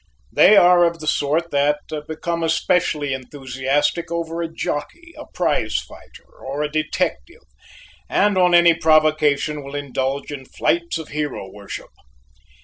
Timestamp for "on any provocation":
8.35-9.61